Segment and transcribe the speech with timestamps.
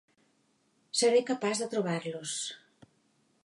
[1.01, 2.35] Seré capaç de trobar-los.